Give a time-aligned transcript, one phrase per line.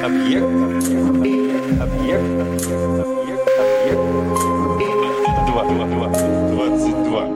[0.00, 0.44] Объект.
[0.44, 1.80] Объект.
[1.80, 2.24] Объект.
[3.80, 4.02] Объект.
[5.46, 5.64] Два.
[5.64, 5.86] Два.
[5.86, 6.08] Два.
[6.48, 7.28] Двадцать два.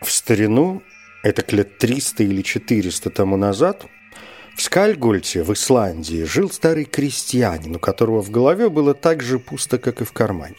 [0.00, 0.82] В старину,
[1.22, 3.86] это лет 300 или 400 тому назад,
[4.56, 9.78] в Скальгольте, в Исландии, жил старый крестьянин, у которого в голове было так же пусто,
[9.78, 10.56] как и в кармане.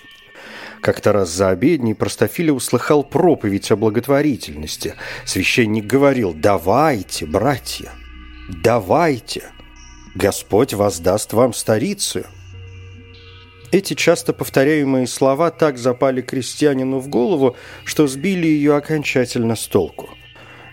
[0.81, 4.95] Как-то раз за обедней простофиля услыхал проповедь о благотворительности.
[5.25, 7.91] Священник говорил «Давайте, братья,
[8.49, 9.43] давайте,
[10.15, 12.25] Господь воздаст вам старицию».
[13.71, 17.55] Эти часто повторяемые слова так запали крестьянину в голову,
[17.85, 20.09] что сбили ее окончательно с толку.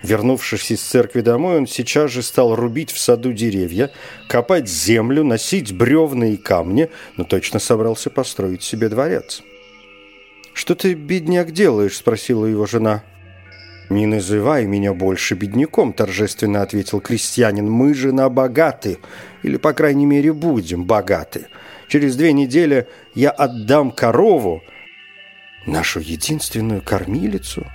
[0.02, 3.90] Вернувшись из церкви домой, он сейчас же стал рубить в саду деревья,
[4.28, 9.42] копать землю, носить бревна и камни, но точно собрался построить себе дворец.
[10.54, 13.04] «Что ты, бедняк, делаешь?»– спросила его жена.
[13.90, 17.70] «Не называй меня больше бедняком»,– торжественно ответил крестьянин.
[17.70, 18.98] «Мы жена богаты,
[19.42, 21.48] или, по крайней мере, будем богаты.
[21.88, 24.62] Через две недели я отдам корову,
[25.66, 27.66] нашу единственную кормилицу.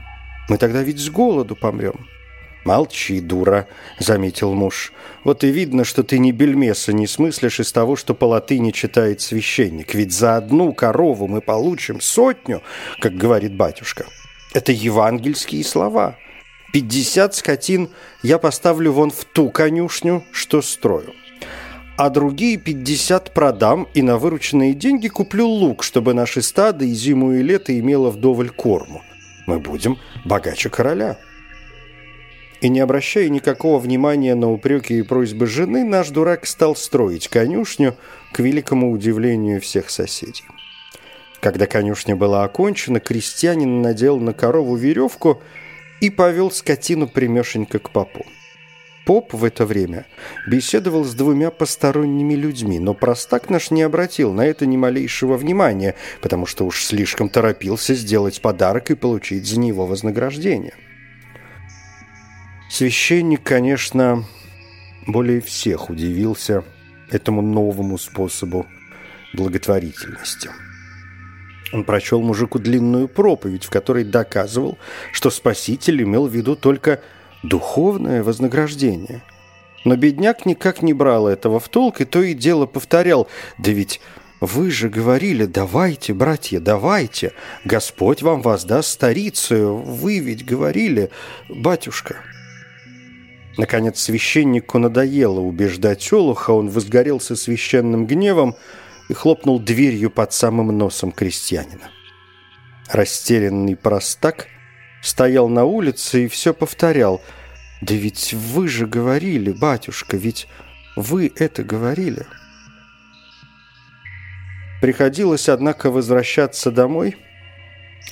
[0.49, 2.07] Мы тогда ведь с голоду помрем».
[2.65, 3.67] «Молчи, дура»,—
[3.99, 4.91] заметил муж.
[5.23, 9.21] «Вот и видно, что ты ни бельмеса не смыслишь из того, что по латыни читает
[9.21, 9.93] священник.
[9.93, 12.63] Ведь за одну корову мы получим сотню,
[12.99, 14.07] как говорит батюшка.
[14.55, 16.17] Это евангельские слова.
[16.73, 17.89] Пятьдесят скотин
[18.23, 21.13] я поставлю вон в ту конюшню, что строю.
[21.97, 27.33] А другие пятьдесят продам и на вырученные деньги куплю лук, чтобы наши стадо и зиму
[27.33, 29.03] и лето имело вдоволь корму.
[29.45, 31.19] Мы будем богаче короля».
[32.65, 37.95] И не обращая никакого внимания на упреки и просьбы жены, наш дурак стал строить конюшню
[38.33, 40.45] к великому удивлению всех соседей.
[41.41, 45.43] Когда конюшня была окончена, крестьянин надел на корову веревку
[46.01, 48.25] и повел скотину примешенько к попу.
[49.05, 50.07] Поп в это время
[50.47, 55.93] беседовал с двумя посторонними людьми, но простак наш не обратил на это ни малейшего внимания,
[56.19, 60.73] потому что уж слишком торопился сделать подарок и получить за него вознаграждение.
[62.69, 64.25] Священник, конечно,
[65.07, 66.63] более всех удивился
[67.09, 68.65] этому новому способу
[69.33, 70.49] благотворительности.
[71.73, 74.77] Он прочел мужику длинную проповедь, в которой доказывал,
[75.11, 77.01] что Спаситель имел в виду только
[77.43, 79.21] духовное вознаграждение.
[79.83, 83.27] Но бедняк никак не брал этого в толк и то и дело повторял
[83.59, 84.01] «Да ведь
[84.41, 87.33] вы же говорили, давайте, братья, давайте,
[87.63, 91.11] Господь вам воздаст старицию, вы ведь говорили,
[91.49, 92.17] батюшка».
[93.57, 98.55] Наконец священнику надоело убеждать Олуха, он возгорелся священным гневом
[99.09, 101.89] и хлопнул дверью под самым носом крестьянина.
[102.91, 104.47] Растерянный простак
[105.01, 107.21] стоял на улице и все повторял.
[107.81, 110.47] «Да ведь вы же говорили, батюшка, ведь
[110.95, 112.25] вы это говорили».
[114.81, 117.15] Приходилось, однако, возвращаться домой,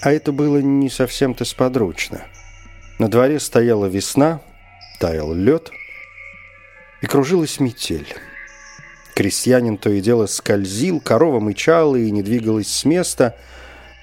[0.02, 2.26] а это было не совсем-то сподручно.
[3.00, 4.42] На дворе стояла весна,
[5.04, 5.70] таял лед
[7.02, 8.08] и кружилась метель.
[9.14, 13.36] Крестьянин то и дело скользил, корова мычала и не двигалась с места.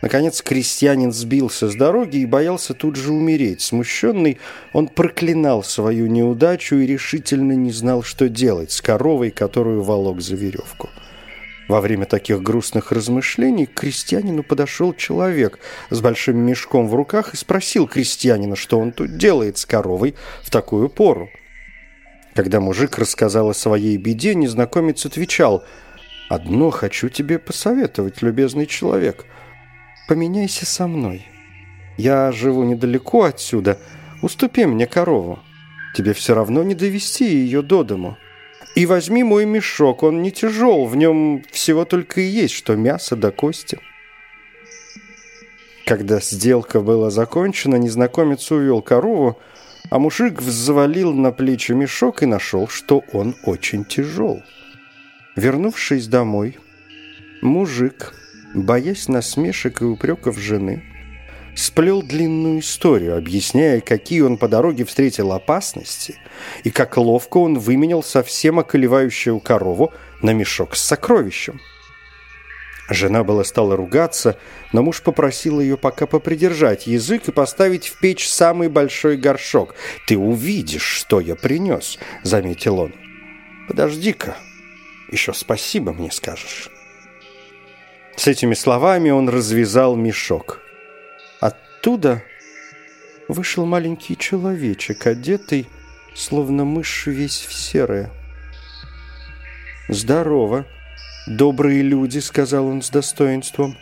[0.02, 3.62] Наконец крестьянин сбился с дороги и боялся тут же умереть.
[3.62, 4.36] Смущенный,
[4.74, 10.36] он проклинал свою неудачу и решительно не знал, что делать с коровой, которую волок за
[10.36, 10.90] веревку.
[11.70, 15.60] Во время таких грустных размышлений к крестьянину подошел человек
[15.90, 20.50] с большим мешком в руках и спросил крестьянина, что он тут делает с коровой в
[20.50, 21.30] такую пору.
[22.34, 25.62] Когда мужик рассказал о своей беде, незнакомец отвечал
[26.28, 29.24] «Одно хочу тебе посоветовать, любезный человек.
[30.08, 31.24] Поменяйся со мной.
[31.96, 33.78] Я живу недалеко отсюда.
[34.22, 35.38] Уступи мне корову.
[35.94, 38.16] Тебе все равно не довести ее до дому».
[38.74, 43.16] И возьми мой мешок, он не тяжел, в нем всего только и есть, что мясо
[43.16, 43.78] да кости.
[45.86, 49.38] Когда сделка была закончена, незнакомец увел корову,
[49.90, 54.42] а мужик взвалил на плечи мешок и нашел, что он очень тяжел.
[55.34, 56.58] Вернувшись домой,
[57.42, 58.14] мужик,
[58.54, 60.84] боясь насмешек и упреков жены,
[61.60, 66.16] сплел длинную историю, объясняя, какие он по дороге встретил опасности
[66.64, 69.92] и как ловко он выменял совсем околевающую корову
[70.22, 71.60] на мешок с сокровищем.
[72.88, 74.36] Жена была стала ругаться,
[74.72, 79.76] но муж попросил ее пока попридержать язык и поставить в печь самый большой горшок.
[80.06, 82.94] «Ты увидишь, что я принес»,— заметил он.
[83.68, 84.36] «Подожди-ка,
[85.12, 86.70] еще спасибо мне скажешь».
[88.16, 90.60] С этими словами он развязал мешок.
[91.80, 92.22] Оттуда
[93.26, 95.66] вышел маленький человечек, одетый,
[96.14, 98.10] словно мышь весь в серое.
[99.88, 100.66] «Здорово,
[101.26, 103.78] добрые люди»,— сказал он с достоинством.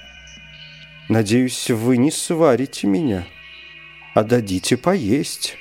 [1.09, 3.27] «Надеюсь, вы не сварите меня,
[4.15, 5.56] а дадите поесть».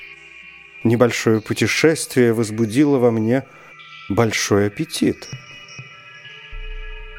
[0.84, 3.46] Небольшое путешествие возбудило во мне
[4.10, 5.28] большой аппетит.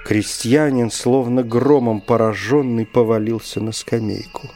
[0.05, 4.49] Крестьянин, словно громом пораженный, повалился на скамейку.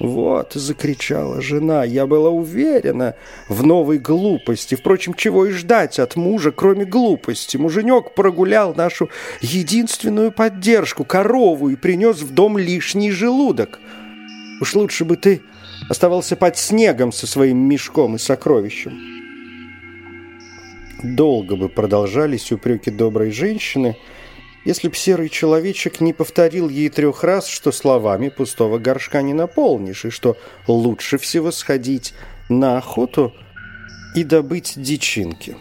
[0.00, 1.84] «Вот!»— закричала жена.
[1.84, 3.16] «Я была уверена
[3.48, 4.74] в новой глупости.
[4.74, 7.58] Впрочем, чего и ждать от мужа, кроме глупости?
[7.58, 9.10] Муженек прогулял нашу
[9.42, 13.78] единственную поддержку, корову, и принес в дом лишний желудок.
[14.62, 15.42] Уж лучше бы ты
[15.90, 18.98] оставался под снегом со своим мешком и сокровищем».
[21.02, 23.98] Долго бы продолжались упреки доброй женщины—
[24.64, 30.04] если б серый человечек не повторил ей трех раз, что словами пустого горшка не наполнишь,
[30.04, 30.36] и что
[30.66, 32.14] лучше всего сходить
[32.48, 33.32] на охоту
[34.14, 35.56] и добыть дичинки.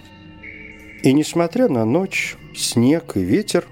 [1.03, 3.65] И несмотря на ночь, снег и ветер,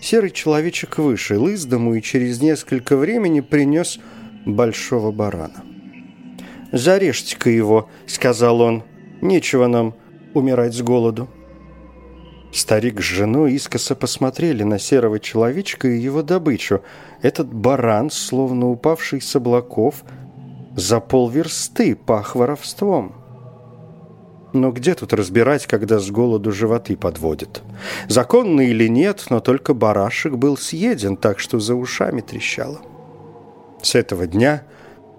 [0.00, 3.98] серый человечек вышел из дому и через несколько времени принес
[4.46, 5.64] большого барана.
[6.72, 8.82] «Зарежьте-ка его»,— сказал он,—
[9.20, 9.94] «нечего нам
[10.32, 11.28] умирать с голоду».
[12.52, 16.82] Старик с женой искоса посмотрели на серого человечка и его добычу.
[17.20, 20.02] Этот баран, словно упавший с облаков,
[20.74, 23.14] за полверсты пах воровством.
[24.54, 27.62] Но где тут разбирать, когда с голоду животы подводят?
[28.08, 32.80] Законно или нет, но только барашек был съеден, так что за ушами трещало.
[33.82, 34.62] С этого дня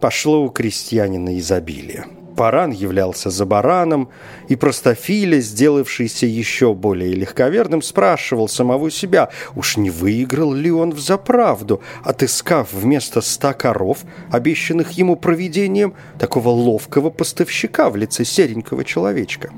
[0.01, 2.07] пошло у крестьянина изобилие.
[2.39, 4.07] Паран являлся за бараном,
[4.47, 9.27] и простофиля, сделавшийся еще более легковерным, спрашивал самого себя,
[9.57, 16.47] уж не выиграл ли он в заправду, отыскав вместо ста коров, обещанных ему провидением, такого
[16.47, 19.51] ловкого поставщика в лице серенького человечка.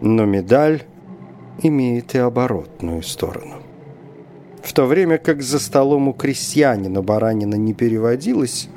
[0.00, 0.84] Но медаль
[1.64, 3.56] имеет и оборотную сторону.
[4.62, 8.68] В то время как за столом у крестьянина баранина не переводилась,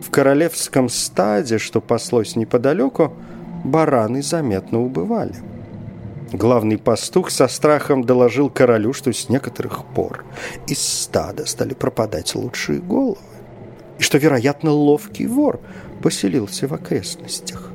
[0.00, 3.12] в королевском стаде, что паслось неподалеку,
[3.64, 5.34] бараны заметно убывали.
[6.32, 10.24] Главный пастух со страхом доложил королю, что с некоторых пор
[10.66, 13.16] из стада стали пропадать лучшие головы,
[13.98, 15.60] и что, вероятно, ловкий вор
[16.02, 17.72] поселился в окрестностях.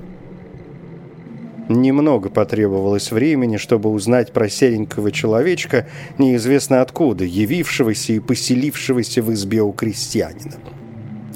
[1.69, 5.87] Немного потребовалось времени, чтобы узнать про серенького человечка,
[6.17, 10.55] неизвестно откуда, явившегося и поселившегося в избе у крестьянина.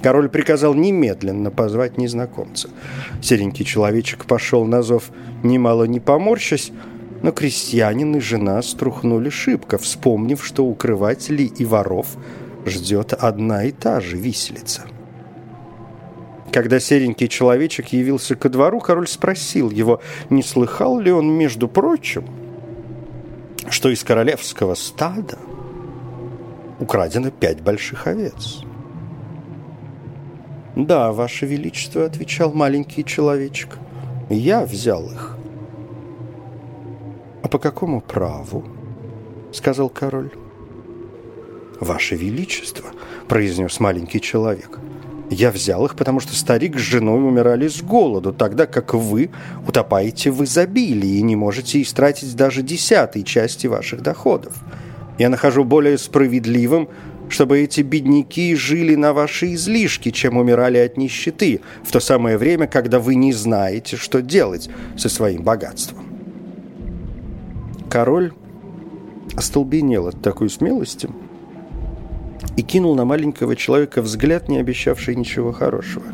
[0.07, 2.69] Король приказал немедленно позвать незнакомца.
[3.21, 5.09] Серенький человечек пошел на зов,
[5.43, 6.71] немало не поморщась,
[7.23, 12.15] но крестьянин и жена струхнули шибко, вспомнив, что укрывателей и воров
[12.65, 14.83] ждет одна и та же виселица.
[16.53, 19.99] Когда серенький человечек явился ко двору, король спросил его,
[20.29, 22.23] не слыхал ли он, между прочим,
[23.69, 25.37] что из королевского стада
[26.79, 28.63] украдено пять больших овец.
[30.77, 33.79] «Да, Ваше Величество»,— отвечал маленький человечек.
[34.29, 35.35] «Я взял их».
[37.41, 38.63] «А по какому праву?»—
[39.51, 40.29] сказал король.
[41.79, 42.91] «Ваше Величество»,—
[43.27, 44.77] произнес маленький человек,—
[45.31, 49.31] «я взял их, потому что старик с женой умирали с голоду, тогда как вы
[49.67, 54.53] утопаете в изобилии и не можете истратить даже десятой части ваших доходов.
[55.17, 56.87] Я нахожу более справедливым
[57.29, 62.67] чтобы эти бедняки жили на ваши излишки, чем умирали от нищеты, в то самое время,
[62.67, 66.05] когда вы не знаете, что делать со своим богатством.
[67.89, 68.33] Король
[69.35, 71.09] остолбенел от такой смелости
[72.55, 76.05] и кинул на маленького человека взгляд, не обещавший ничего хорошего.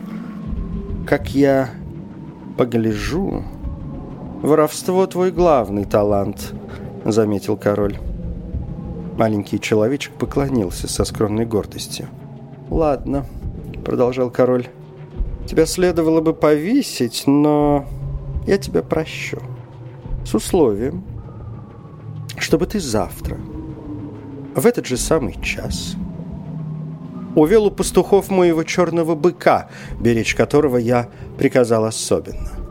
[1.07, 1.69] «Как я
[2.57, 3.43] погляжу,
[4.41, 6.53] воровство твой главный талант»,—
[7.05, 7.97] заметил король.
[9.17, 12.07] Маленький человечек поклонился со скромной гордостью.
[12.69, 13.25] «Ладно»,—
[13.85, 14.67] продолжал король,—
[15.47, 17.85] «тебя следовало бы повесить, но
[18.47, 19.39] я тебя прощу.
[20.25, 21.03] С условием,
[22.37, 23.37] чтобы ты завтра,
[24.55, 25.95] в этот же самый час,
[27.35, 32.62] увел у пастухов моего черного быка, беречь которого я приказал особенно.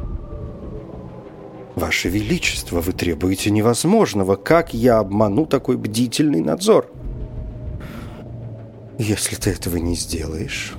[1.83, 4.37] «Ваше Величество, вы требуете невозможного.
[4.37, 6.89] Как я обману такой бдительный надзор?»
[8.99, 10.75] Если ты этого не сделаешь,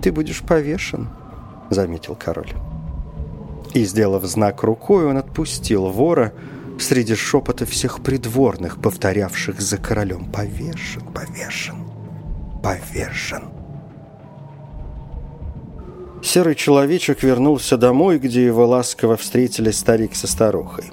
[0.00, 1.08] ты будешь повешен,
[1.70, 2.52] заметил король.
[3.74, 6.32] И, сделав знак рукой, он отпустил вора
[6.78, 11.88] среди шепота всех придворных, повторявших за королем «Повешен, повешен,
[12.62, 13.57] повешен».
[16.28, 20.84] Серый человечек вернулся домой, где его ласково встретили старик со старухой.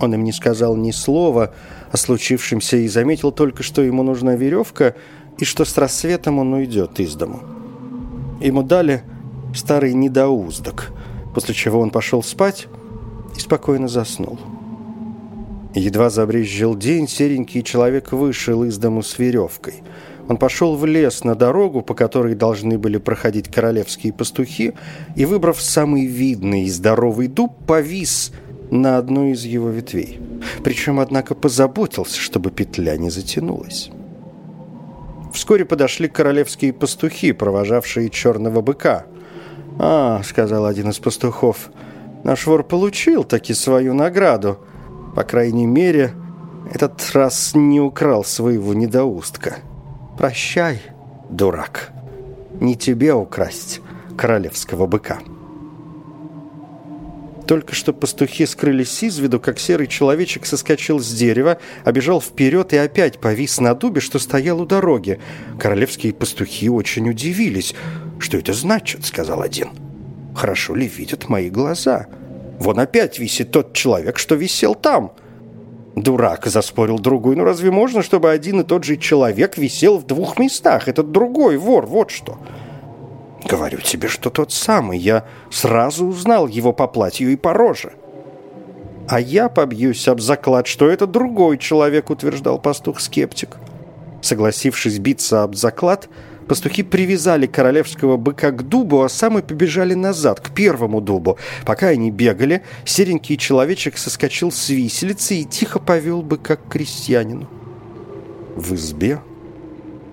[0.00, 1.54] Он им не сказал ни слова
[1.92, 4.96] о случившемся и заметил только, что ему нужна веревка
[5.38, 7.40] и что с рассветом он уйдет из дому.
[8.40, 9.04] Ему дали
[9.54, 10.90] старый недоуздок,
[11.36, 12.66] после чего он пошел спать
[13.36, 14.40] и спокойно заснул.
[15.72, 19.84] Едва забрезжил день, серенький человек вышел из дому с веревкой.
[20.30, 24.74] Он пошел в лес на дорогу, по которой должны были проходить королевские пастухи,
[25.16, 28.30] и, выбрав самый видный и здоровый дуб, повис
[28.70, 30.20] на одной из его ветвей.
[30.62, 33.90] Причем, однако, позаботился, чтобы петля не затянулась.
[35.34, 39.06] Вскоре подошли королевские пастухи, провожавшие черного быка.
[39.80, 41.72] «А»,— сказал один из пастухов,—
[42.22, 44.60] «наш вор получил таки свою награду.
[45.16, 46.12] По крайней мере,
[46.72, 49.56] этот раз не украл своего недоустка».
[50.20, 50.82] Прощай,
[51.30, 51.92] дурак.
[52.60, 53.80] Не тебе украсть
[54.18, 55.18] королевского быка.
[57.46, 62.76] Только что пастухи скрылись из виду, как серый человечек соскочил с дерева, обежал вперед и
[62.76, 65.18] опять повис на дубе, что стоял у дороги.
[65.58, 67.74] Королевские пастухи очень удивились.
[68.18, 69.70] «Что это значит?»— сказал один.
[70.36, 72.08] «Хорошо ли видят мои глаза?
[72.58, 75.14] Вон опять висит тот человек, что висел там».
[75.96, 77.36] «Дурак»,— заспорил другой.
[77.36, 80.88] «Ну разве можно, чтобы один и тот же человек висел в двух местах?
[80.88, 82.38] Этот другой вор, вот что».
[83.48, 84.98] «Говорю тебе, что тот самый.
[84.98, 87.92] Я сразу узнал его по платью и по роже».
[89.08, 93.56] «А я побьюсь об заклад, что это другой человек»,— утверждал пастух-скептик.
[94.22, 96.08] Согласившись биться об заклад,—
[96.50, 101.38] Пастухи привязали королевского быка к дубу, а сами побежали назад, к первому дубу.
[101.64, 107.48] Пока они бегали, серенький человечек соскочил с виселицы и тихо повел быка к крестьянину.
[108.56, 109.20] В избе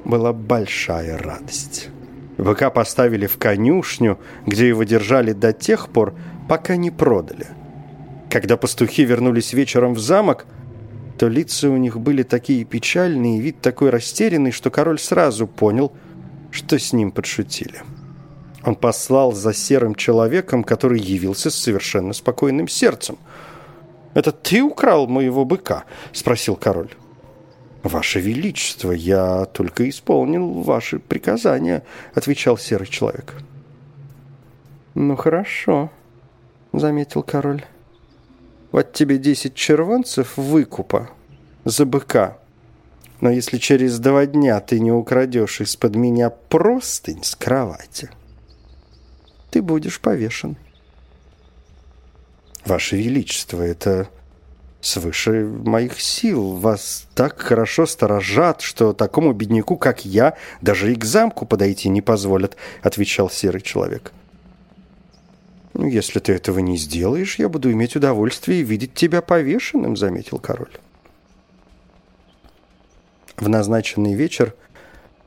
[0.05, 1.89] была большая радость.
[2.37, 6.13] Быка поставили в конюшню, где его держали до тех пор,
[6.47, 7.47] пока не продали.
[8.29, 10.45] Когда пастухи вернулись вечером в замок,
[11.17, 15.93] то лица у них были такие печальные, вид такой растерянный, что король сразу понял–
[16.57, 17.83] что с ним подшутили.
[18.63, 23.17] Он послал за серым человеком, который явился с совершенно спокойным сердцем.
[24.15, 26.89] «Это ты украл моего быка?»– спросил король.
[27.83, 31.83] «Ваше Величество, я только исполнил ваши приказания»,–
[32.15, 33.35] отвечал серый человек.
[34.95, 35.91] «Ну хорошо»,–
[36.73, 37.63] заметил король.
[38.71, 41.09] «Вот тебе десять червонцев выкупа
[41.65, 42.37] за быка,
[43.19, 48.09] но если через два дня ты не украдешь из-под меня простынь с кровати,
[49.49, 50.57] ты будешь повешен.
[52.65, 54.09] Ваше Величество, это
[54.81, 56.53] свыше моих сил.
[56.53, 62.01] Вас так хорошо сторожат, что такому бедняку, как я, даже и к замку подойти не
[62.01, 64.11] позволят, отвечал серый человек.
[65.73, 70.71] «Ну, если ты этого не сделаешь, я буду иметь удовольствие видеть тебя повешенным»,— заметил король.
[73.37, 74.55] В назначенный вечер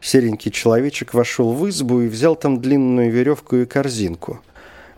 [0.00, 4.40] серенький человечек вошел в избу и взял там длинную веревку и корзинку.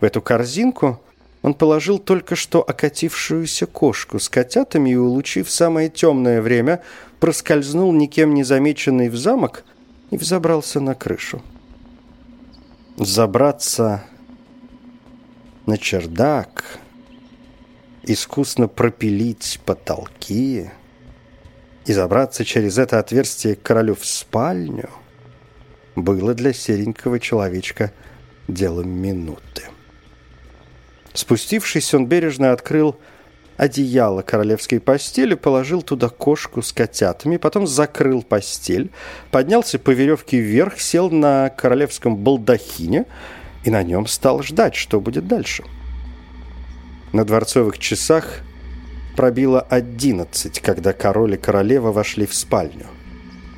[0.01, 0.99] В эту корзинку
[1.43, 6.83] он положил только что окатившуюся кошку с котятами и, улучив самое темное время,
[7.21, 9.65] проскользнул никем не замеченный в замок
[10.11, 11.43] и взобрался на крышу.
[12.97, 14.05] Забраться
[15.67, 16.79] на чердак,
[18.05, 20.71] искусно пропилить потолки—
[21.87, 24.89] и забраться через это отверстие к королю в спальню
[25.97, 27.93] было для серенького человечка
[28.49, 29.65] делом минуты.
[31.13, 32.97] Спустившись, он бережно открыл
[33.57, 38.91] одеяло королевской постели, положил туда кошку с котятами, потом закрыл постель,
[39.31, 43.05] поднялся по веревке вверх, сел на королевском балдахине
[43.65, 45.65] и на нем стал ждать, что будет дальше.
[47.13, 48.41] На дворцовых часах
[49.17, 52.87] пробило одиннадцать, когда король и королева вошли в спальню.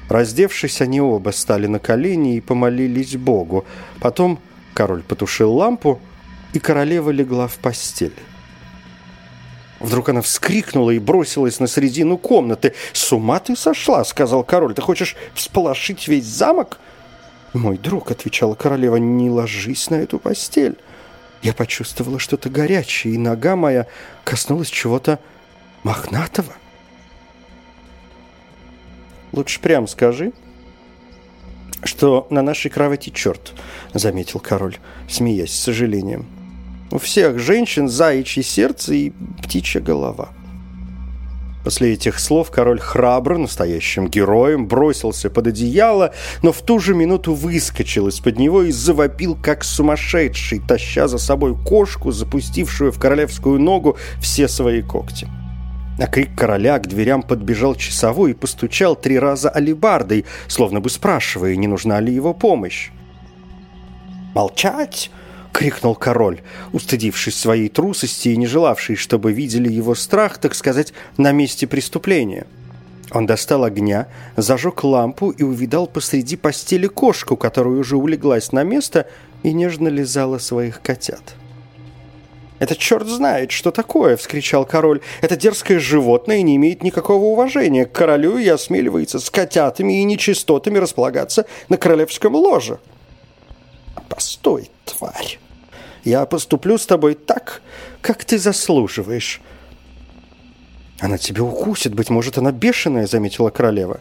[0.09, 3.65] Раздевшись, они оба стали на колени и помолились Богу.
[4.01, 4.39] Потом
[4.75, 6.01] король потушил лампу,
[6.53, 8.15] и королева легла в постель.
[9.81, 12.75] Вдруг она вскрикнула и бросилась на середину комнаты.
[12.93, 14.75] «С ума ты сошла!»— сказал король.
[14.75, 16.79] «Ты хочешь всполошить весь замок?»
[17.53, 20.77] «Мой друг»,— отвечала королева,— «не ложись на эту постель».
[21.43, 23.87] Я почувствовала что-то горячее, и нога моя
[24.25, 25.19] коснулась чего-то
[25.85, 26.53] Мохнатого?
[29.33, 30.33] Лучше прям скажи.
[31.85, 33.53] что на нашей кровати черт»,—
[33.93, 36.25] заметил король, смеясь с сожалением.
[36.91, 39.13] «У всех женщин заячье сердце и
[39.43, 40.31] птичья голова».
[41.63, 47.35] После этих слов король храбро, настоящим героем, бросился под одеяло, но в ту же минуту
[47.35, 53.99] выскочил из-под него и завопил, как сумасшедший, таща за собой кошку, запустившую в королевскую ногу
[54.21, 55.29] все свои когти.
[55.99, 61.55] На крик короля к дверям подбежал часовой и постучал три раза алибардой, словно бы спрашивая,
[61.55, 62.91] не нужна ли его помощь.
[64.35, 65.13] «Молчать!»—
[65.53, 66.41] крикнул король,
[66.73, 72.47] устыдившись своей трусости и не желавший, чтобы видели его страх, так сказать, на месте преступления.
[73.13, 79.07] Он достал огня, зажег лампу и увидал посреди постели кошку, которая уже улеглась на место
[79.45, 81.37] и нежно лизала своих котят.
[82.59, 85.01] «Это черт знает, что такое!»— вскричал король.
[85.21, 90.79] «Это дерзкое животное не имеет никакого уважения к королю и осмеливается с котятами и нечистотами
[90.79, 92.79] располагаться на королевском ложе».
[94.09, 95.39] «Постой, тварь!»
[96.05, 97.63] Я поступлю с тобой так,
[98.01, 99.41] как ты заслуживаешь».
[101.01, 104.01] «Она тебя укусит, быть может, она бешеная»,— заметила королева.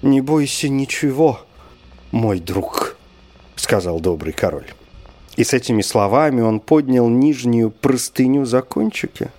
[0.00, 1.40] «Не бойся ничего,
[2.10, 2.96] мой друг»,—
[3.56, 4.66] сказал добрый король.
[5.36, 9.30] И с этими словами он поднял нижнюю простыню за кончики,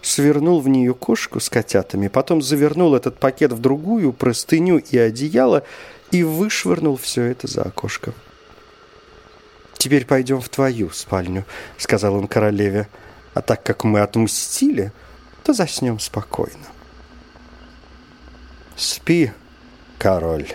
[0.00, 5.64] свернул в нее кошку с котятами, потом завернул этот пакет в другую простыню и одеяло
[6.10, 8.14] и вышвырнул все это за окошко.
[9.76, 11.44] «Теперь пойдем в твою спальню»,—
[11.76, 12.88] сказал он королеве.
[13.34, 14.92] «А так как мы отмстили,
[15.42, 16.68] то заснем спокойно».
[18.76, 19.32] «Спи,
[19.98, 20.46] король.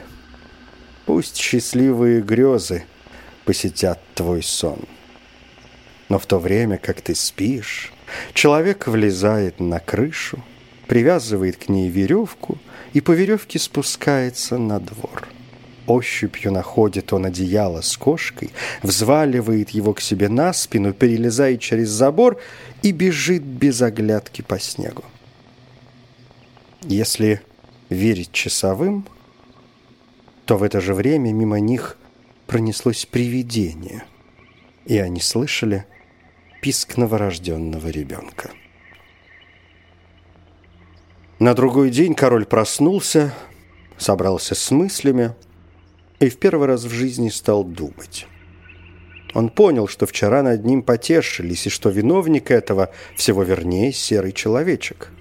[1.06, 2.86] Пусть счастливые грезы
[3.50, 4.78] посетят твой сон.
[6.08, 7.92] Но в то время, как ты спишь,
[8.36, 10.44] человек влезает на крышу,
[10.88, 12.60] привязывает к ней веревку
[12.94, 15.28] и по веревке спускается на двор».
[15.88, 18.52] Ощупью находит он одеяло с кошкой,
[18.84, 22.40] взваливает его к себе на спину, перелезает через забор
[22.84, 25.06] и бежит без оглядки по снегу.
[26.84, 27.42] Если
[27.90, 29.08] верить часовым,
[30.46, 31.98] то в это же время мимо них
[32.50, 34.06] пронеслось привидение,
[34.88, 35.86] и они слышали
[36.64, 38.50] писк новорожденного ребенка.
[41.38, 43.36] На другой день король проснулся,
[43.98, 45.36] собрался с мыслями,
[46.20, 48.26] и в первый раз в жизни стал думать.
[49.36, 55.12] Он понял, что вчера над ним потешились, и что виновник этого всего вернее серый человечек.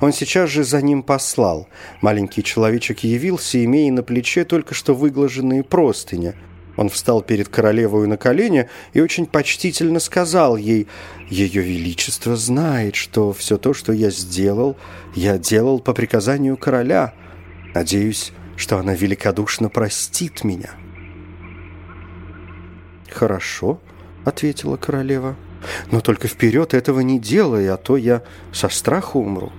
[0.00, 1.68] Он сейчас же за ним послал.
[2.00, 6.34] Маленький человечек явился, имея на плече только что выглаженные простыни.
[6.76, 10.86] Он встал перед королевой на колени и очень почтительно сказал ей,
[11.28, 14.76] «Ее Величество знает, что все то, что я сделал,
[15.14, 17.14] я делал по приказанию короля.
[17.74, 20.70] Надеюсь, что она великодушно простит меня.
[23.10, 23.80] «Хорошо»,—
[24.24, 25.36] ответила королева,—
[25.90, 29.52] «но только вперед этого не делай, а то я со страху умру».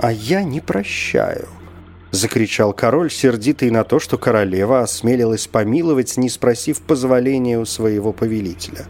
[0.00, 1.48] «А я не прощаю»,—
[2.12, 8.86] закричал король, сердитый на то, что королева осмелилась помиловать, не спросив позволения у своего повелителя.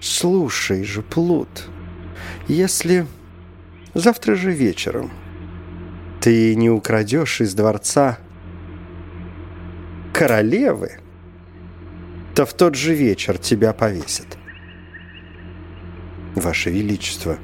[0.00, 1.48] «Слушай же, Плут,
[2.48, 3.06] если
[3.94, 5.10] завтра же вечером
[6.20, 8.18] ты не украдешь из дворца
[10.12, 10.98] королевы,
[12.34, 14.36] то в тот же вечер тебя повесят.
[16.34, 17.38] Ваше Величество,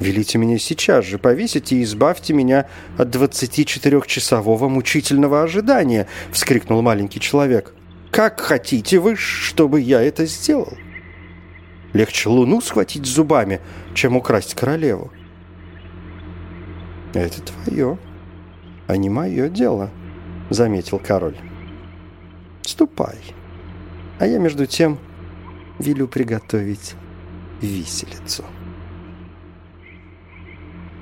[0.00, 2.66] велите меня сейчас же повесить и избавьте меня
[2.98, 7.74] от 24-часового мучительного ожидания, вскрикнул маленький человек.
[8.10, 10.72] Как хотите вы, чтобы я это сделал?
[11.92, 13.60] Легче луну схватить зубами,
[13.94, 15.12] чем украсть королеву.
[17.14, 17.98] Это твое,
[18.86, 19.90] а не мое дело»,—
[20.50, 21.36] заметил король.
[22.62, 23.16] «Ступай,
[24.18, 24.98] а я между тем
[25.78, 26.94] велю приготовить
[27.60, 28.44] виселицу».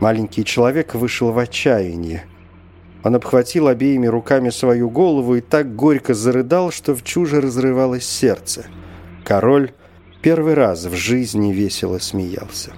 [0.00, 2.24] Маленький человек вышел в отчаяние.
[3.04, 8.66] Он обхватил обеими руками свою голову и так горько зарыдал, что в чуже разрывалось сердце.
[9.24, 9.72] Король
[10.22, 12.72] первый раз в жизни весело смеялся.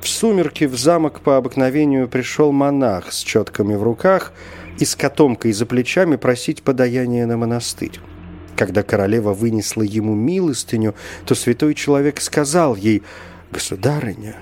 [0.00, 4.32] В сумерки в замок по обыкновению пришел монах с четками в руках
[4.78, 8.00] и с котомкой за плечами просить подаяние на монастырь.
[8.56, 13.02] Когда королева вынесла ему милостыню, то святой человек сказал ей,
[13.50, 14.36] «Государыня,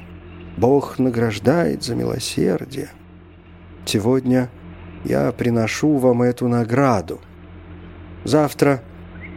[0.60, 2.90] Бог награждает за милосердие.
[3.86, 4.50] Сегодня
[5.06, 7.18] я приношу вам эту награду.
[8.24, 8.82] Завтра,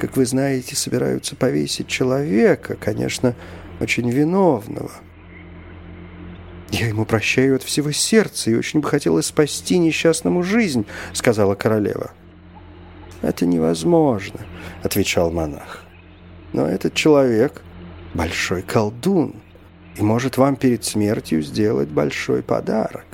[0.01, 3.35] как вы знаете, собираются повесить человека, конечно,
[3.79, 4.91] очень виновного».
[6.71, 12.11] «Я ему прощаю от всего сердца и очень бы хотела спасти несчастному жизнь»,— сказала королева.
[13.21, 14.41] «Это невозможно»,—
[14.83, 15.83] отвечал монах.
[16.51, 17.61] «Но этот человек—
[18.13, 19.42] большой колдун
[19.95, 23.05] и может вам перед смертью сделать большой подарок.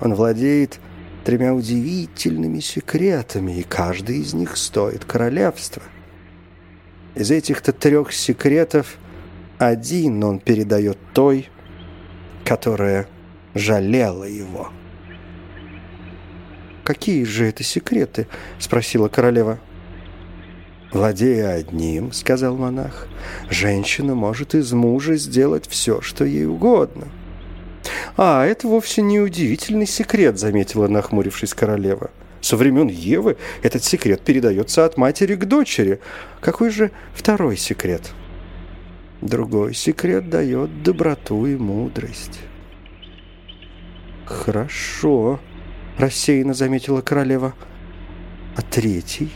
[0.00, 0.80] Он владеет
[1.24, 5.82] тремя удивительными секретами, и каждый из них стоит королевства.
[7.14, 8.96] Из этих-то трех секретов
[9.58, 11.48] один он передает той,
[12.44, 13.06] которая
[13.54, 14.70] жалела его.
[16.82, 18.26] «Какие же это секреты?»—
[18.58, 19.60] спросила королева.
[20.92, 23.06] «Владея одним,— сказал монах,—
[23.50, 27.06] женщина может из мужа сделать все, что ей угодно».
[28.16, 32.10] «А, это вовсе не удивительный секрет»,— заметила, нахмурившись королева.
[32.40, 36.00] «Со времен Евы этот секрет передается от матери к дочери.
[36.40, 38.10] Какой же второй секрет?»
[39.20, 42.40] Другой секрет дает доброту и мудрость.
[44.24, 45.38] «Хорошо»,—
[45.98, 47.54] рассеянно заметила королева.
[48.56, 49.30] «А третий?»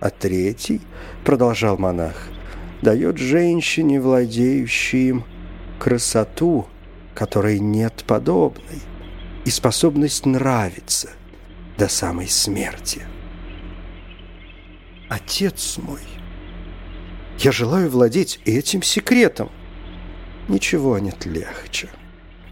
[0.00, 0.80] «А третий»,—
[1.24, 2.28] продолжал монах,—
[2.82, 5.24] «дает женщине, владеющей им,
[5.78, 6.66] красоту,
[7.14, 8.80] которой нет подобной,
[9.44, 11.10] и способность нравиться
[11.78, 13.02] до самой смерти».
[15.08, 16.00] «Отец мой!»
[17.38, 19.50] Я желаю владеть этим секретом.
[20.48, 21.88] Ничего нет легче.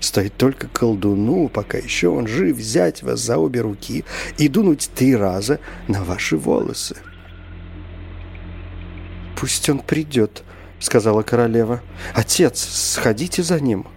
[0.01, 4.05] Стоит только колдуну, пока еще он жив, взять вас за обе руки
[4.39, 6.97] и дунуть три раза на ваши волосы.
[9.43, 10.45] «Пусть он придет»,—
[10.79, 11.83] сказала королева.
[12.15, 13.89] «Отец, сходите за ним».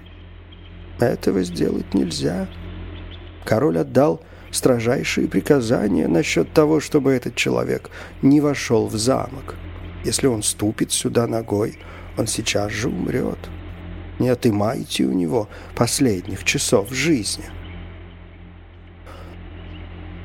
[1.00, 2.48] Этого сделать нельзя.
[3.44, 7.92] Король отдал строжайшие приказания насчет того, чтобы этот человек
[8.24, 9.54] не вошел в замок.
[10.04, 11.78] Если он ступит сюда ногой,
[12.18, 13.38] он сейчас же умрет.
[14.18, 17.46] Не отымайте у него последних часов жизни.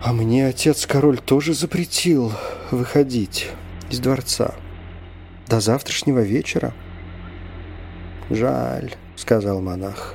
[0.03, 2.33] А мне отец-король тоже запретил
[2.71, 3.51] выходить
[3.91, 4.55] из дворца
[5.51, 6.73] до завтрашнего вечера.
[8.31, 10.15] «Жаль»,— сказал монах.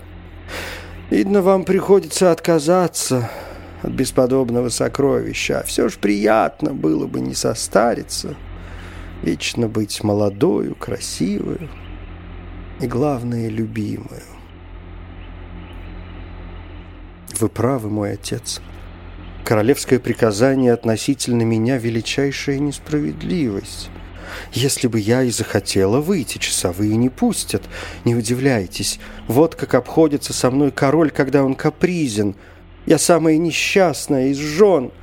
[1.12, 3.30] «Видно, вам приходится отказаться
[3.84, 5.60] от бесподобного сокровища.
[5.60, 8.36] А все ж приятно было бы не состариться»
[9.26, 11.69] вечно быть молодою, красивую
[12.80, 14.21] и, главное, любимую.
[17.39, 18.62] Вы правы, мой отец.
[19.43, 23.89] Королевское приказание относительно меня– величайшая несправедливость.
[24.52, 27.64] Если бы я и захотела выйти, часовые не пустят.
[28.04, 29.00] Не удивляйтесь.
[29.28, 32.36] Вот как обходится со мной король, когда он капризен.
[32.86, 34.92] Я самая несчастная из жен–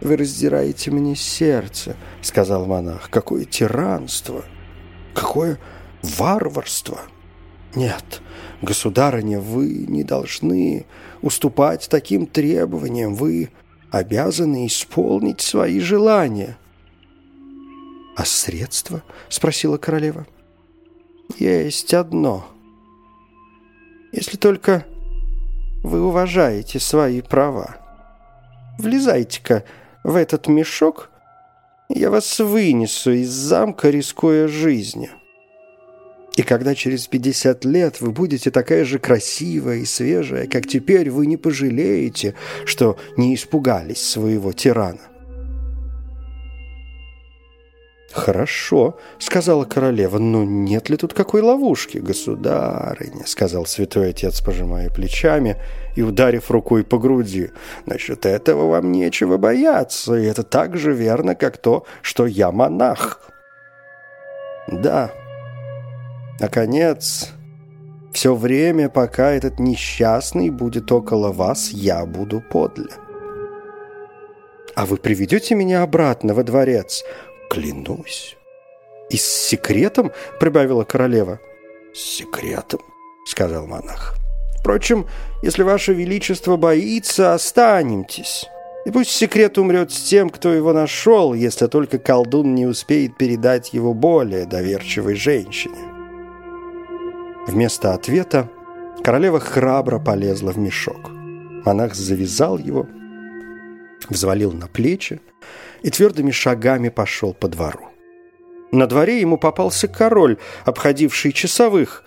[0.00, 3.10] «Вы раздираете мне сердце»,— сказал монах.
[3.10, 4.44] «Какое тиранство!
[5.14, 5.58] Какое
[6.02, 7.00] варварство!»
[7.74, 8.22] «Нет,
[8.62, 10.86] государыня, вы не должны
[11.20, 13.14] уступать таким требованиям.
[13.14, 13.50] Вы
[13.90, 16.56] обязаны исполнить свои желания».
[18.16, 20.26] «А средства?»— спросила королева.
[21.38, 22.46] «Есть одно.
[24.12, 24.84] Если только
[25.82, 27.76] вы уважаете свои права.
[28.78, 29.64] Влезайте-ка
[30.04, 31.10] в этот мешок,
[31.88, 35.10] я вас вынесу из замка, рискуя жизнью.
[36.36, 41.26] И когда через 50 лет вы будете такая же красивая и свежая, как теперь, вы
[41.26, 45.00] не пожалеете, что не испугались своего тирана.
[48.12, 55.56] «Хорошо»,— сказала королева,— «но нет ли тут какой ловушки?» «Государыня»,— сказал святой отец, пожимая плечами
[55.94, 57.50] и ударив рукой по груди,
[57.86, 63.20] «насчет этого вам нечего бояться, и это так же верно, как то, что я монах».
[64.66, 65.12] «Да,
[66.40, 67.28] наконец,
[68.12, 72.90] все время, пока этот несчастный будет около вас, я буду подле».
[74.74, 77.04] «А вы приведете меня обратно во дворец?»
[77.50, 78.36] «Клянусь».
[79.10, 81.40] «И с секретом?»— прибавила королева.
[81.92, 82.80] «С секретом»,—
[83.26, 84.14] сказал монах.
[84.60, 85.06] «Впрочем,
[85.42, 88.46] если ваше величество боится, останемтесь.
[88.86, 93.74] И пусть секрет умрет с тем, кто его нашел, если только колдун не успеет передать
[93.74, 95.78] его более доверчивой женщине».
[97.48, 98.48] Вместо ответа
[99.02, 101.10] королева храбро полезла в мешок.
[101.64, 102.86] Монах завязал его,
[104.08, 105.20] взвалил на плечи,
[105.82, 107.88] и твердыми шагами пошел по двору.
[108.72, 112.04] На дворе ему попался король, обходивший часовых.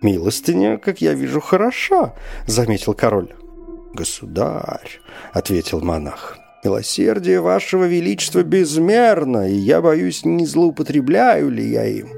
[0.00, 2.14] «Милостыня, как я вижу, хороша»,—
[2.46, 3.34] заметил король.
[3.94, 5.00] «Государь»,—
[5.32, 12.08] ответил монах,— Милосердие вашего величества безмерно, и я боюсь, не злоупотребляю ли я им.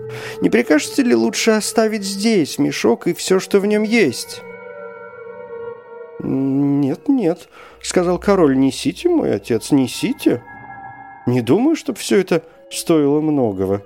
[0.41, 4.43] Не прикажете ли лучше оставить здесь мешок и все, что в нем есть?»
[6.21, 7.49] «Нет, нет»,—
[7.83, 10.45] сказал король,— «несите, мой отец, несите.
[11.27, 13.83] Не думаю, чтобы все это стоило многого.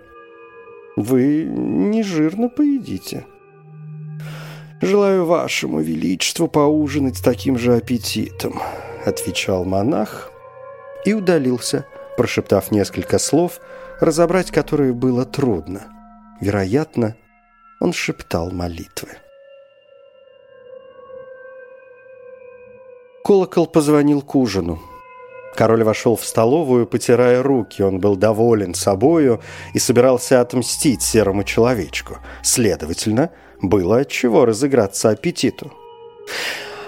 [0.96, 3.26] Вы не жирно поедите».
[4.82, 8.62] «Желаю вашему величеству поужинать с таким же аппетитом»,—
[9.04, 10.32] отвечал монах
[11.04, 11.84] и удалился,
[12.16, 13.60] прошептав несколько слов,
[14.00, 15.82] разобрать которые было трудно.
[16.40, 17.14] Вероятно,
[17.80, 19.08] он шептал молитвы.
[23.22, 24.80] Колокол позвонил к ужину.
[25.54, 27.82] Король вошел в столовую, потирая руки.
[27.82, 29.40] Он был доволен собою
[29.74, 32.18] и собирался отмстить серому человечку.
[32.42, 35.72] Следовательно, было от чего разыграться аппетиту.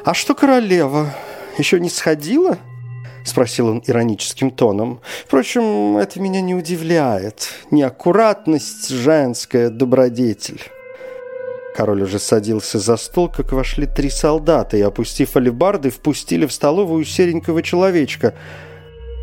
[0.04, 1.14] «А что королева?
[1.58, 2.58] Еще не сходила?»—
[3.24, 5.00] спросил он ироническим тоном.
[5.26, 7.50] «Впрочем, это меня не удивляет.
[7.70, 10.60] Неаккуратность— женская добродетель».
[11.74, 17.04] Король уже садился за стол, как вошли три солдата и, опустив алебарды, впустили в столовую
[17.04, 18.34] серенького человечка—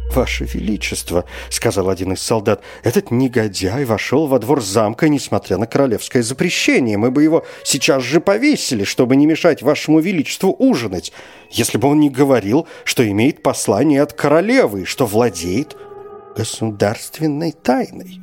[0.09, 6.23] «Ваше Величество»,— сказал один из солдат,— «этот негодяй вошел во двор замка, несмотря на королевское
[6.23, 6.97] запрещение.
[6.97, 11.12] Мы бы его сейчас же повесили, чтобы не мешать Вашему Величеству ужинать,
[11.51, 15.77] если бы он не говорил, что имеет послание от королевы, что владеет
[16.35, 18.19] государственной тайной».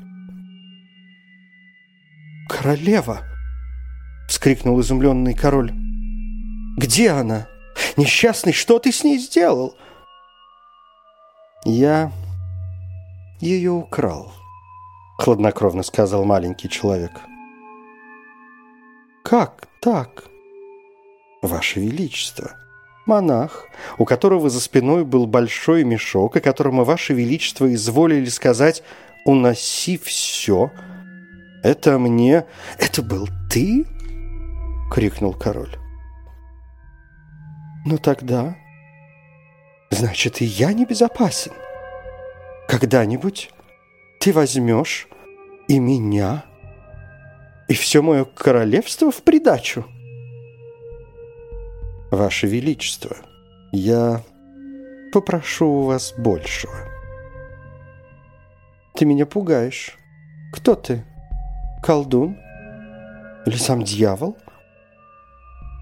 [2.49, 3.21] «Королева!»—
[4.29, 5.73] вскрикнул изумленный король.
[6.77, 7.47] «Где она?
[7.97, 9.77] Несчастный, что ты с ней сделал?»
[11.65, 12.13] «Я
[13.41, 14.33] ее украл»,—
[15.19, 17.13] хладнокровно сказал маленький человек.
[19.25, 20.25] «Как так?»
[21.43, 22.53] «Ваше Величество,
[23.07, 23.67] монах,
[23.99, 28.83] у которого за спиной был большой мешок, и которому Ваше Величество изволили сказать
[29.25, 30.71] «уноси все»,
[31.67, 32.45] это мне...
[32.79, 33.87] Это был ты?»—
[34.91, 35.77] крикнул король.
[37.85, 38.57] «Ну тогда
[39.91, 41.53] значит, и я не безопасен.
[42.69, 43.51] Когда-нибудь
[44.21, 45.09] ты возьмешь
[45.69, 46.45] и меня,
[47.69, 49.85] и все мое королевство в придачу.
[52.11, 53.17] Ваше Величество,
[53.73, 54.23] я
[55.13, 56.75] попрошу у вас большего.
[58.95, 59.99] Ты меня пугаешь.
[60.53, 61.05] Кто ты?
[61.83, 62.39] Колдун?
[63.45, 64.37] Или сам дьявол?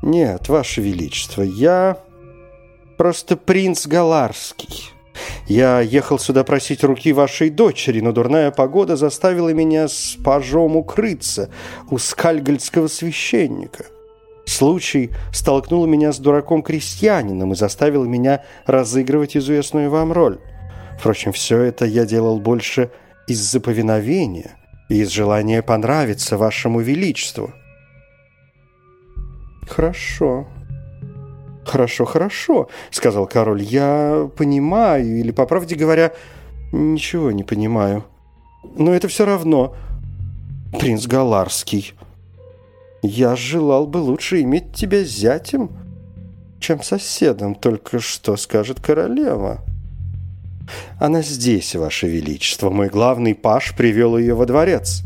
[0.05, 1.97] Нет, Ваше Величество, я
[2.99, 4.91] просто принц Галарский.
[5.47, 11.49] Я ехал сюда просить руки вашей дочери, но дурная погода заставила меня с пажом укрыться
[11.91, 13.87] у скальгальского священника.
[14.45, 20.39] Случай столкнул меня с дураком-крестьянином и заставил меня разыгрывать известную вам роль.
[20.99, 22.91] Впрочем, все это я делал больше
[23.27, 24.51] из-за повиновения
[24.91, 27.55] и из желания понравиться вашему величеству.
[29.69, 30.47] «Хорошо»,
[31.67, 33.63] «Хорошо, хорошо»,— сказал король.
[33.63, 36.13] «Я понимаю, или, по правде говоря,
[36.73, 38.05] ничего не понимаю.
[38.77, 39.75] Но это все равно.
[40.79, 41.95] Принц Галарский,
[43.03, 45.71] я желал бы лучше иметь тебя зятем,
[46.61, 49.61] чем соседом, только что скажет королева».
[50.99, 52.71] «Она здесь, Ваше Величество.
[52.71, 55.03] Мой главный паш привел ее во дворец».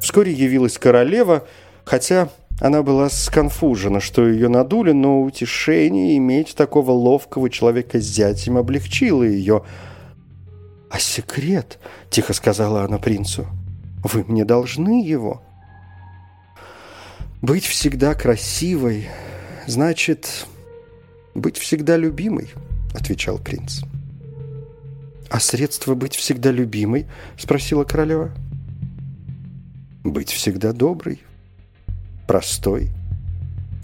[0.00, 1.44] Вскоре явилась королева,
[1.84, 2.28] хотя
[2.60, 9.22] она была сконфужена, что ее надули, но утешение иметь такого ловкого человека с зятем облегчило
[9.22, 9.64] ее.
[10.90, 11.78] «А секрет?»—
[12.10, 13.46] тихо сказала она принцу.
[14.02, 15.42] «Вы мне должны его».
[17.40, 19.08] «Быть всегда красивой
[19.68, 20.46] значит
[21.34, 22.48] быть всегда любимой»,—
[22.94, 23.82] отвечал принц.
[25.30, 27.06] «А средство быть всегда любимой?»—
[27.38, 28.32] спросила королева.
[30.02, 31.20] «Быть всегда доброй»,
[32.28, 32.90] простой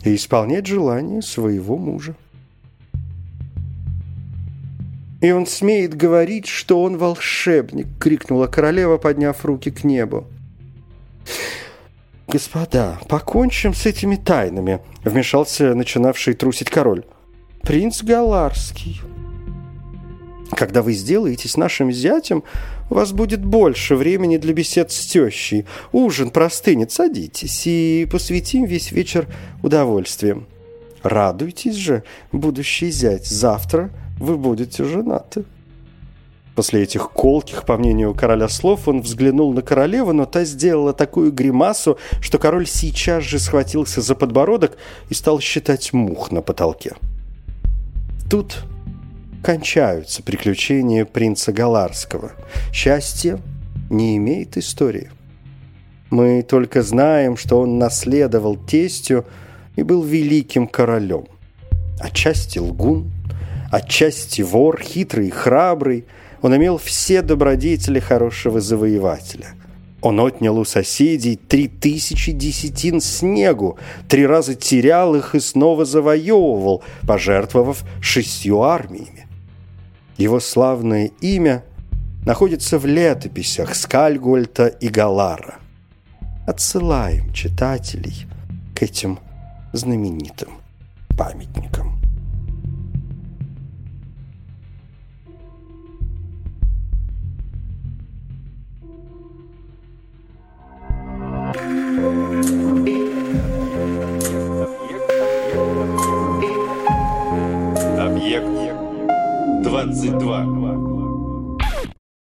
[0.04, 2.14] и исполнять желания своего мужа.
[5.20, 10.26] «И он смеет говорить, что он волшебник!»— крикнула королева, подняв руки к небу.
[12.28, 17.04] «Господа, покончим с этими тайнами!»— вмешался начинавший трусить король.
[17.62, 19.00] «Принц Галарский!»
[20.54, 22.44] Когда вы сделаетесь нашим зятем,
[22.90, 25.66] у вас будет больше времени для бесед с тещей.
[25.92, 29.26] Ужин простынет, садитесь и посвятим весь вечер
[29.62, 30.46] удовольствием.
[31.02, 35.44] Радуйтесь же, будущий зять, завтра вы будете женаты».
[36.54, 41.32] После этих колких, по мнению короля слов, он взглянул на королеву, но та сделала такую
[41.32, 44.76] гримасу, что король сейчас же схватился за подбородок
[45.08, 46.92] и стал считать мух на потолке.
[48.30, 48.64] Тут
[49.44, 52.32] кончаются приключения принца Галарского.
[52.72, 53.38] Счастье
[53.90, 55.10] не имеет истории.
[56.08, 59.26] Мы только знаем, что он наследовал тестю
[59.76, 61.26] и был великим королем.
[62.00, 63.12] Отчасти лгун,
[63.70, 66.06] отчасти вор, хитрый и храбрый,
[66.40, 69.48] он имел все добродетели хорошего завоевателя.
[70.00, 73.78] Он отнял у соседей три тысячи десятин снегу,
[74.08, 79.23] три раза терял их и снова завоевывал, пожертвовав шестью армиями.
[80.16, 81.64] Его славное имя
[82.24, 85.56] находится в летописях Скальгольта и Галара.
[86.46, 88.26] Отсылаем читателей
[88.74, 89.18] к этим
[89.72, 90.50] знаменитым
[91.16, 91.93] памятникам.
[109.92, 110.63] 22.